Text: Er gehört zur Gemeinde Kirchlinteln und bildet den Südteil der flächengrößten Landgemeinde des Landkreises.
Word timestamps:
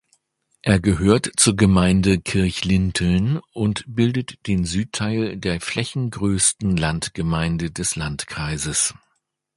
Er 0.63 0.79
gehört 0.79 1.31
zur 1.39 1.55
Gemeinde 1.55 2.17
Kirchlinteln 2.19 3.39
und 3.53 3.83
bildet 3.87 4.47
den 4.47 4.65
Südteil 4.65 5.37
der 5.37 5.61
flächengrößten 5.61 6.75
Landgemeinde 6.75 7.69
des 7.69 7.95
Landkreises. 7.97 8.95